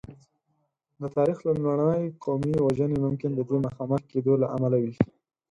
[1.01, 4.93] د تاریخ لومړنۍ قومي وژنې ممکن د دې مخامخ کېدو له امله وې.